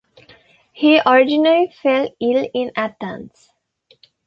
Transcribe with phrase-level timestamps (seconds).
[0.73, 3.51] He originally fell ill in Athens.